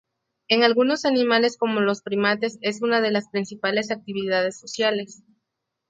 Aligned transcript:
En 0.47 0.63
algunos 0.63 1.05
animales 1.05 1.57
como 1.57 1.79
los 1.79 2.01
primates 2.01 2.57
es 2.61 2.81
una 2.81 3.01
de 3.01 3.11
las 3.11 3.29
principales 3.29 3.91
actividades 3.91 4.59
sociales. 4.59 5.21